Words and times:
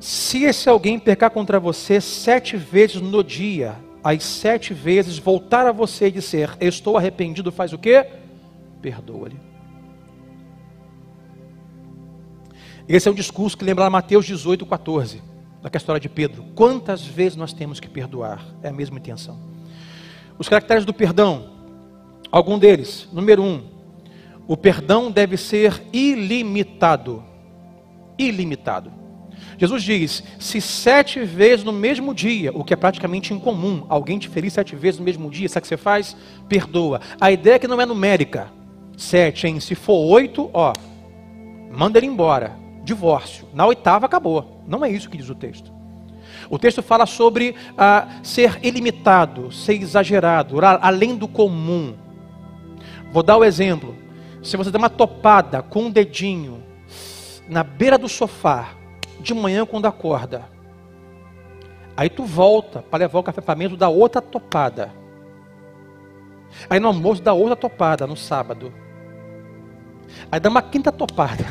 Se 0.00 0.44
esse 0.44 0.66
alguém 0.66 0.98
pecar 0.98 1.30
contra 1.30 1.60
você 1.60 2.00
sete 2.00 2.56
vezes 2.56 3.02
no 3.02 3.22
dia, 3.22 3.76
as 4.02 4.24
sete 4.24 4.72
vezes 4.72 5.18
voltar 5.18 5.66
a 5.66 5.72
você 5.72 6.06
e 6.06 6.10
dizer, 6.10 6.56
estou 6.58 6.96
arrependido, 6.96 7.52
faz 7.52 7.74
o 7.74 7.78
quê? 7.78 8.06
Perdoa-lhe. 8.80 9.36
Esse 12.88 13.08
é 13.08 13.10
um 13.10 13.14
discurso 13.14 13.58
que 13.58 13.64
lembra 13.64 13.90
Mateus 13.90 14.24
18, 14.24 14.64
14, 14.64 15.22
daquela 15.62 15.80
história 15.80 16.00
de 16.00 16.08
Pedro. 16.08 16.44
Quantas 16.54 17.04
vezes 17.04 17.36
nós 17.36 17.52
temos 17.52 17.78
que 17.78 17.88
perdoar? 17.88 18.42
É 18.62 18.70
a 18.70 18.72
mesma 18.72 18.98
intenção. 18.98 19.38
Os 20.38 20.48
caracteres 20.48 20.86
do 20.86 20.94
perdão, 20.94 21.50
algum 22.32 22.58
deles. 22.58 23.06
Número 23.12 23.42
um, 23.42 23.62
o 24.48 24.56
perdão 24.56 25.10
deve 25.10 25.36
ser 25.36 25.82
ilimitado. 25.92 27.22
Ilimitado. 28.18 28.99
Jesus 29.58 29.82
diz: 29.82 30.24
se 30.38 30.60
sete 30.60 31.22
vezes 31.24 31.64
no 31.64 31.72
mesmo 31.72 32.14
dia, 32.14 32.50
o 32.54 32.64
que 32.64 32.72
é 32.72 32.76
praticamente 32.76 33.34
incomum, 33.34 33.84
alguém 33.88 34.18
te 34.18 34.28
ferir 34.28 34.50
sete 34.50 34.74
vezes 34.74 34.98
no 34.98 35.04
mesmo 35.04 35.30
dia, 35.30 35.48
sabe 35.48 35.60
o 35.60 35.62
que 35.62 35.68
você 35.68 35.76
faz? 35.76 36.16
Perdoa. 36.48 37.00
A 37.20 37.30
ideia 37.30 37.54
é 37.54 37.58
que 37.58 37.68
não 37.68 37.80
é 37.80 37.86
numérica. 37.86 38.50
Sete, 38.96 39.46
hein? 39.46 39.60
Se 39.60 39.74
for 39.74 39.98
oito, 40.12 40.50
ó, 40.52 40.72
manda 41.70 41.98
ele 41.98 42.06
embora. 42.06 42.56
Divórcio. 42.82 43.46
Na 43.52 43.66
oitava 43.66 44.06
acabou. 44.06 44.62
Não 44.66 44.84
é 44.84 44.90
isso 44.90 45.10
que 45.10 45.16
diz 45.16 45.28
o 45.28 45.34
texto. 45.34 45.70
O 46.48 46.58
texto 46.58 46.82
fala 46.82 47.06
sobre 47.06 47.54
ah, 47.76 48.08
ser 48.22 48.58
ilimitado, 48.62 49.52
ser 49.52 49.74
exagerado, 49.74 50.56
além 50.64 51.16
do 51.16 51.28
comum. 51.28 51.94
Vou 53.12 53.22
dar 53.22 53.36
o 53.36 53.40
um 53.40 53.44
exemplo. 53.44 53.94
Se 54.42 54.56
você 54.56 54.70
der 54.70 54.78
uma 54.78 54.88
topada 54.88 55.62
com 55.62 55.84
um 55.84 55.90
dedinho 55.90 56.62
na 57.48 57.62
beira 57.62 57.98
do 57.98 58.08
sofá, 58.08 58.70
de 59.20 59.34
manhã 59.34 59.66
quando 59.66 59.86
acorda, 59.86 60.44
aí 61.96 62.08
tu 62.08 62.24
volta 62.24 62.82
para 62.82 63.00
levar 63.00 63.18
o 63.18 63.22
café 63.22 63.40
para 63.40 63.54
mesa, 63.54 63.76
dá 63.76 63.88
outra 63.88 64.20
topada. 64.20 64.92
Aí 66.68 66.80
no 66.80 66.88
almoço 66.88 67.22
dá 67.22 67.32
outra 67.32 67.54
topada 67.54 68.06
no 68.06 68.16
sábado. 68.16 68.72
Aí 70.30 70.40
dá 70.40 70.48
uma 70.48 70.62
quinta 70.62 70.90
topada. 70.90 71.44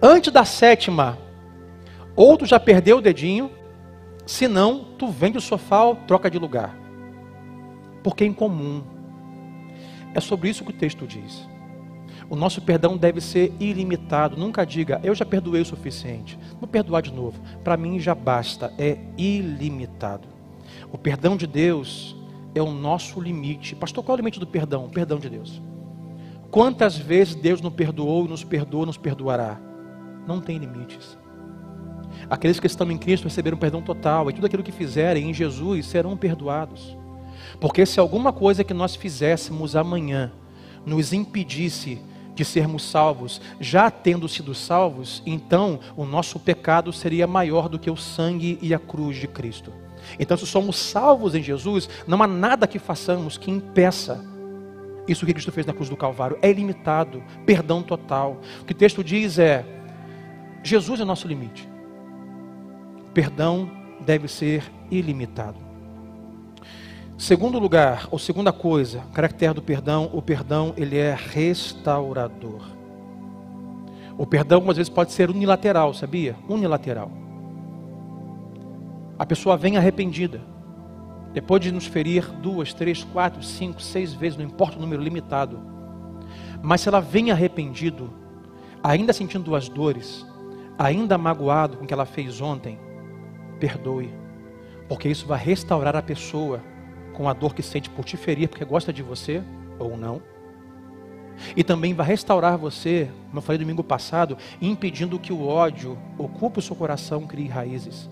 Antes 0.00 0.32
da 0.32 0.44
sétima, 0.44 1.18
ou 2.14 2.36
tu 2.36 2.46
já 2.46 2.60
perdeu 2.60 2.98
o 2.98 3.02
dedinho, 3.02 3.50
se 4.24 4.46
não, 4.46 4.84
tu 4.96 5.08
vende 5.08 5.38
o 5.38 5.40
sofá 5.40 5.82
ou 5.82 5.96
troca 5.96 6.30
de 6.30 6.38
lugar 6.38 6.80
porque 8.02 8.24
é 8.24 8.26
incomum. 8.26 8.82
É 10.14 10.20
sobre 10.20 10.48
isso 10.48 10.64
que 10.64 10.70
o 10.70 10.74
texto 10.74 11.06
diz. 11.06 11.48
O 12.30 12.36
nosso 12.36 12.62
perdão 12.62 12.96
deve 12.96 13.20
ser 13.20 13.52
ilimitado. 13.58 14.36
Nunca 14.36 14.64
diga, 14.64 15.00
eu 15.02 15.14
já 15.16 15.26
perdoei 15.26 15.62
o 15.62 15.66
suficiente. 15.66 16.38
Vou 16.60 16.68
perdoar 16.68 17.02
de 17.02 17.12
novo. 17.12 17.40
Para 17.64 17.76
mim 17.76 17.98
já 17.98 18.14
basta. 18.14 18.72
É 18.78 18.96
ilimitado. 19.18 20.28
O 20.92 20.96
perdão 20.96 21.36
de 21.36 21.46
Deus 21.46 22.16
é 22.54 22.62
o 22.62 22.70
nosso 22.70 23.20
limite. 23.20 23.74
Pastor, 23.74 24.04
qual 24.04 24.14
é 24.14 24.16
o 24.16 24.22
limite 24.22 24.38
do 24.38 24.46
perdão? 24.46 24.84
O 24.84 24.88
perdão 24.88 25.18
de 25.18 25.28
Deus. 25.28 25.60
Quantas 26.52 26.96
vezes 26.96 27.34
Deus 27.34 27.60
nos 27.60 27.72
perdoou, 27.72 28.28
nos 28.28 28.44
perdoou, 28.44 28.86
nos 28.86 28.96
perdoará? 28.96 29.60
Não 30.24 30.40
tem 30.40 30.56
limites. 30.56 31.18
Aqueles 32.28 32.60
que 32.60 32.66
estão 32.66 32.90
em 32.90 32.98
Cristo 32.98 33.24
receberam 33.24 33.56
perdão 33.56 33.82
total, 33.82 34.30
e 34.30 34.32
tudo 34.32 34.46
aquilo 34.46 34.62
que 34.62 34.72
fizerem 34.72 35.30
em 35.30 35.34
Jesus 35.34 35.86
serão 35.86 36.16
perdoados. 36.16 36.96
Porque 37.60 37.84
se 37.86 37.98
alguma 37.98 38.32
coisa 38.32 38.64
que 38.64 38.74
nós 38.74 38.94
fizéssemos 38.94 39.74
amanhã 39.74 40.32
nos 40.84 41.12
impedisse 41.12 42.00
de 42.40 42.44
sermos 42.46 42.82
salvos, 42.84 43.38
já 43.60 43.90
tendo 43.90 44.26
sido 44.26 44.54
salvos, 44.54 45.22
então 45.26 45.78
o 45.94 46.06
nosso 46.06 46.40
pecado 46.40 46.90
seria 46.90 47.26
maior 47.26 47.68
do 47.68 47.78
que 47.78 47.90
o 47.90 47.96
sangue 47.96 48.58
e 48.62 48.72
a 48.72 48.78
cruz 48.78 49.18
de 49.18 49.28
Cristo. 49.28 49.70
Então, 50.18 50.38
se 50.38 50.46
somos 50.46 50.76
salvos 50.76 51.34
em 51.34 51.42
Jesus, 51.42 51.86
não 52.06 52.22
há 52.22 52.26
nada 52.26 52.66
que 52.66 52.78
façamos 52.78 53.36
que 53.36 53.50
impeça 53.50 54.24
isso 55.06 55.26
que 55.26 55.34
Cristo 55.34 55.52
fez 55.52 55.66
na 55.66 55.74
cruz 55.74 55.90
do 55.90 55.96
Calvário. 55.98 56.38
É 56.40 56.50
ilimitado, 56.50 57.22
perdão 57.44 57.82
total. 57.82 58.40
O 58.62 58.64
que 58.64 58.72
o 58.72 58.76
texto 58.76 59.04
diz 59.04 59.38
é: 59.38 59.62
Jesus 60.62 60.98
é 60.98 61.04
nosso 61.04 61.28
limite. 61.28 61.68
Perdão 63.12 63.70
deve 64.00 64.28
ser 64.28 64.62
ilimitado. 64.90 65.69
Segundo 67.20 67.58
lugar, 67.58 68.08
ou 68.10 68.18
segunda 68.18 68.50
coisa, 68.50 69.02
caractere 69.12 69.52
do 69.52 69.60
perdão, 69.60 70.08
o 70.10 70.22
perdão 70.22 70.72
ele 70.74 70.96
é 70.96 71.14
restaurador. 71.14 72.62
O 74.16 74.26
perdão 74.26 74.70
às 74.70 74.78
vezes 74.78 74.88
pode 74.88 75.12
ser 75.12 75.28
unilateral, 75.28 75.92
sabia? 75.92 76.34
Unilateral. 76.48 77.12
A 79.18 79.26
pessoa 79.26 79.54
vem 79.54 79.76
arrependida. 79.76 80.40
Depois 81.34 81.60
de 81.60 81.70
nos 81.70 81.84
ferir 81.84 82.26
duas, 82.40 82.72
três, 82.72 83.04
quatro, 83.04 83.42
cinco, 83.42 83.82
seis 83.82 84.14
vezes, 84.14 84.38
não 84.38 84.46
importa 84.46 84.78
o 84.78 84.80
número 84.80 85.02
limitado. 85.02 85.60
Mas 86.62 86.80
se 86.80 86.88
ela 86.88 87.00
vem 87.00 87.30
arrependido, 87.30 88.10
ainda 88.82 89.12
sentindo 89.12 89.54
as 89.54 89.68
dores, 89.68 90.26
ainda 90.78 91.18
magoado 91.18 91.76
com 91.76 91.84
o 91.84 91.86
que 91.86 91.92
ela 91.92 92.06
fez 92.06 92.40
ontem, 92.40 92.78
perdoe. 93.58 94.08
Porque 94.88 95.06
isso 95.06 95.26
vai 95.26 95.38
restaurar 95.38 95.94
a 95.94 96.02
pessoa 96.02 96.62
com 97.14 97.28
a 97.28 97.32
dor 97.32 97.54
que 97.54 97.62
sente 97.62 97.90
por 97.90 98.04
te 98.04 98.16
ferir, 98.16 98.48
porque 98.48 98.64
gosta 98.64 98.92
de 98.92 99.02
você 99.02 99.42
ou 99.78 99.96
não. 99.96 100.22
E 101.56 101.64
também 101.64 101.94
vai 101.94 102.06
restaurar 102.06 102.58
você, 102.58 103.10
como 103.28 103.38
eu 103.38 103.42
falei 103.42 103.58
domingo 103.58 103.82
passado, 103.82 104.36
impedindo 104.60 105.18
que 105.18 105.32
o 105.32 105.46
ódio 105.46 105.98
ocupe 106.18 106.58
o 106.58 106.62
seu 106.62 106.76
coração, 106.76 107.26
crie 107.26 107.48
raízes. 107.48 108.08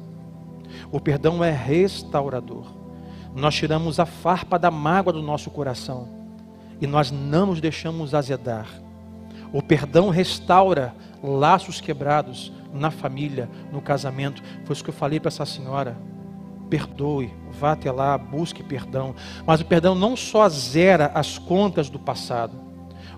O 0.90 1.00
perdão 1.00 1.42
é 1.42 1.50
restaurador. 1.50 2.66
Nós 3.34 3.54
tiramos 3.54 4.00
a 4.00 4.06
farpa 4.06 4.58
da 4.58 4.70
mágoa 4.70 5.12
do 5.12 5.22
nosso 5.22 5.50
coração 5.50 6.08
e 6.80 6.86
nós 6.86 7.10
não 7.10 7.46
nos 7.46 7.60
deixamos 7.60 8.14
azedar. 8.14 8.66
O 9.52 9.62
perdão 9.62 10.10
restaura 10.10 10.94
laços 11.22 11.80
quebrados 11.80 12.52
na 12.72 12.90
família, 12.90 13.48
no 13.72 13.80
casamento. 13.80 14.42
Foi 14.64 14.74
isso 14.74 14.84
que 14.84 14.90
eu 14.90 14.94
falei 14.94 15.18
para 15.18 15.28
essa 15.28 15.46
senhora 15.46 15.96
perdoe, 16.68 17.32
vá 17.58 17.72
até 17.72 17.90
lá, 17.90 18.16
busque 18.16 18.62
perdão. 18.62 19.14
Mas 19.46 19.60
o 19.60 19.64
perdão 19.64 19.94
não 19.94 20.16
só 20.16 20.48
zera 20.48 21.10
as 21.14 21.38
contas 21.38 21.88
do 21.88 21.98
passado, 21.98 22.68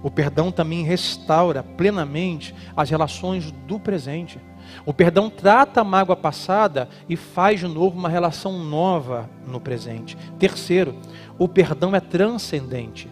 o 0.02 0.10
perdão 0.10 0.50
também 0.50 0.82
restaura 0.82 1.62
plenamente 1.62 2.54
as 2.76 2.88
relações 2.88 3.50
do 3.66 3.78
presente. 3.78 4.38
O 4.86 4.94
perdão 4.94 5.28
trata 5.28 5.80
a 5.80 5.84
mágoa 5.84 6.16
passada 6.16 6.88
e 7.08 7.16
faz 7.16 7.60
de 7.60 7.68
novo 7.68 7.98
uma 7.98 8.08
relação 8.08 8.58
nova 8.64 9.28
no 9.46 9.60
presente. 9.60 10.16
Terceiro, 10.38 10.94
o 11.38 11.48
perdão 11.48 11.94
é 11.94 12.00
transcendente. 12.00 13.10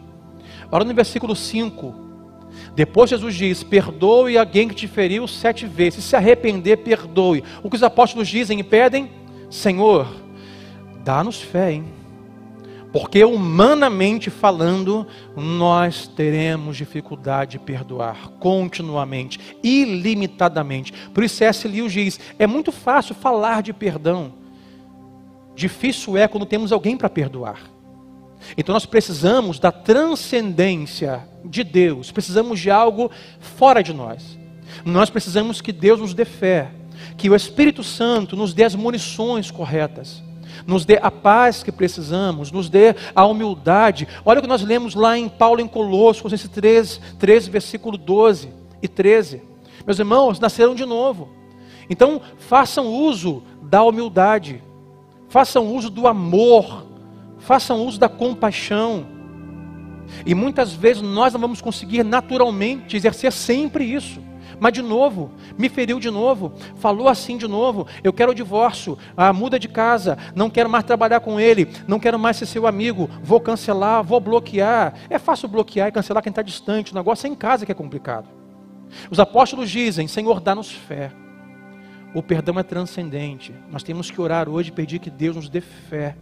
Olha 0.71 0.85
no 0.85 0.95
versículo 0.95 1.35
5. 1.35 1.95
Depois 2.75 3.11
Jesus 3.11 3.35
diz: 3.35 3.63
Perdoe 3.63 4.39
alguém 4.39 4.69
que 4.69 4.75
te 4.75 4.89
feriu 4.89 5.27
sete 5.27 5.67
vezes. 5.67 6.05
Se 6.05 6.17
arrepender, 6.17 6.79
perdoe. 6.79 7.45
O 7.63 7.69
que 7.69 7.77
os 7.77 7.83
apóstolos 7.83 8.29
dizem 8.29 8.61
e 8.61 8.65
pedem? 8.65 9.11
Senhor, 9.51 10.07
Dá-nos 11.09 11.41
fé, 11.41 11.73
hein? 11.73 11.87
Porque 12.93 13.25
humanamente 13.25 14.29
falando, 14.29 15.07
nós 15.35 16.07
teremos 16.07 16.77
dificuldade 16.77 17.53
de 17.53 17.59
perdoar 17.59 18.29
continuamente, 18.39 19.41
ilimitadamente. 19.63 20.93
Por 21.15 21.25
isso 21.25 21.37
C.S. 21.37 21.67
Lewis 21.67 21.93
diz: 21.95 22.21
é 22.39 22.47
muito 22.47 22.71
fácil 22.71 23.15
falar 23.15 23.63
de 23.63 23.73
perdão. 23.73 24.35
Difícil 25.57 26.15
é 26.15 26.29
quando 26.29 26.45
temos 26.45 26.73
alguém 26.73 26.95
para 26.95 27.09
perdoar. 27.09 27.59
Então 28.55 28.75
nós 28.75 28.85
precisamos 28.85 29.59
da 29.59 29.73
transcendência 29.73 31.27
de 31.43 31.65
Deus, 31.65 32.13
precisamos 32.13 32.61
de 32.61 32.71
algo 32.71 33.11
fora 33.41 33.83
de 33.83 33.95
nós. 33.95 34.39
Nós 34.85 35.09
precisamos 35.09 35.63
que 35.63 35.73
Deus 35.73 36.01
nos 36.01 36.13
dê 36.13 36.27
fé, 36.27 36.71
que 37.17 37.31
o 37.31 37.35
Espírito 37.35 37.83
Santo 37.83 38.37
nos 38.37 38.53
dê 38.53 38.65
as 38.65 38.75
munições 38.75 39.51
corretas 39.51 40.28
nos 40.67 40.85
dê 40.85 40.99
a 41.01 41.11
paz 41.11 41.63
que 41.63 41.73
precisamos, 41.73 42.51
nos 42.53 42.69
dê 42.69 42.95
a 43.15 43.27
humildade. 43.27 44.07
Olha 44.25 44.39
o 44.39 44.43
que 44.43 44.49
nós 44.49 44.63
lemos 44.63 44.95
lá 44.95 45.19
em 45.19 45.29
Paulo 45.29 45.61
em 45.61 45.67
Colossos, 45.67 46.33
esse 46.33 46.49
13, 46.49 47.01
13, 47.19 47.51
versículo 47.51 47.97
12 47.97 48.51
e 48.83 48.89
13. 48.89 49.43
Meus 49.87 49.99
irmãos, 49.99 50.39
nasceram 50.39 50.75
de 50.75 50.85
novo. 50.85 51.29
Então, 51.89 52.21
façam 52.39 52.87
uso 52.87 53.43
da 53.63 53.83
humildade, 53.83 54.63
façam 55.29 55.75
uso 55.75 55.89
do 55.91 56.07
amor, 56.07 56.87
façam 57.39 57.87
uso 57.87 57.99
da 57.99 58.09
compaixão. 58.09 59.07
E 60.25 60.35
muitas 60.35 60.73
vezes 60.73 61.03
nós 61.03 61.33
não 61.33 61.41
vamos 61.41 61.61
conseguir 61.61 62.03
naturalmente 62.03 62.97
exercer 62.97 63.33
sempre 63.33 63.85
isso. 63.85 64.21
Mas 64.59 64.73
de 64.73 64.83
novo, 64.83 65.31
me 65.57 65.69
feriu 65.69 66.01
de 66.01 66.11
novo, 66.11 66.53
falou 66.77 67.09
assim 67.09 67.37
de 67.37 67.47
novo, 67.47 67.87
eu 68.03 68.13
quero 68.13 68.33
o 68.33 68.35
divórcio, 68.35 68.99
ah, 69.17 69.33
muda 69.33 69.59
de 69.59 69.69
casa, 69.69 70.19
não 70.35 70.51
quero 70.51 70.69
mais 70.69 70.85
trabalhar 70.85 71.21
com 71.21 71.39
ele, 71.39 71.69
não 71.87 71.99
quero 71.99 72.19
mais 72.19 72.37
ser 72.37 72.47
seu 72.47 72.67
amigo, 72.67 73.09
vou 73.23 73.41
cancelar, 73.41 74.03
vou 74.03 74.21
bloquear. 74.21 74.95
É 75.11 75.19
fácil 75.19 75.49
bloquear 75.49 75.89
e 75.89 75.93
cancelar 75.93 76.23
quem 76.23 76.31
está 76.31 76.43
distante, 76.43 76.93
o 76.93 76.95
negócio 76.95 77.27
é 77.27 77.31
em 77.31 77.35
casa 77.35 77.67
que 77.67 77.73
é 77.73 77.75
complicado. 77.75 78.29
Os 79.11 79.21
apóstolos 79.21 79.71
dizem: 79.71 80.09
Senhor, 80.09 80.41
dá-nos 80.41 80.71
fé. 80.71 81.11
O 82.19 82.23
perdão 82.23 82.59
é 82.59 82.65
transcendente. 82.65 83.55
Nós 83.71 83.85
temos 83.85 84.11
que 84.11 84.21
orar 84.21 84.49
hoje 84.49 84.71
e 84.71 84.73
pedir 84.73 84.99
que 84.99 85.09
Deus 85.09 85.37
nos 85.37 85.49
dê 85.49 85.61
fé. 85.61 86.17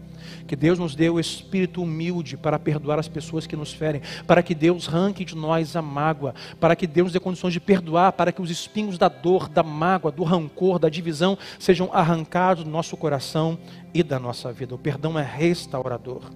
Que 0.47 0.55
Deus 0.55 0.79
nos 0.79 0.95
dê 0.95 1.09
o 1.09 1.19
espírito 1.19 1.83
humilde 1.83 2.37
para 2.37 2.59
perdoar 2.59 2.99
as 2.99 3.09
pessoas 3.09 3.47
que 3.47 3.57
nos 3.57 3.73
ferem, 3.73 4.03
para 4.27 4.43
que 4.43 4.55
Deus 4.55 4.87
arranque 4.87 5.25
de 5.25 5.35
nós 5.35 5.75
a 5.75 5.81
mágoa, 5.81 6.35
para 6.61 6.77
que 6.77 6.87
Deus 6.87 7.07
nos 7.07 7.13
dê 7.15 7.21
condições 7.21 7.55
de 7.55 7.61
perdoar, 7.61 8.13
para 8.13 8.31
que 8.31 8.43
os 8.43 8.51
espinhos 8.51 8.99
da 8.99 9.09
dor, 9.09 9.49
da 9.49 9.63
mágoa, 9.63 10.13
do 10.13 10.23
rancor, 10.23 10.79
da 10.79 10.91
divisão 10.91 11.39
sejam 11.59 11.89
arrancados 11.91 12.63
do 12.63 12.69
nosso 12.69 12.95
coração 12.95 13.59
e 13.95 14.03
da 14.03 14.21
nossa 14.21 14.53
vida. 14.53 14.75
O 14.75 14.79
perdão 14.79 15.19
é 15.19 15.23
restaurador. 15.23 16.31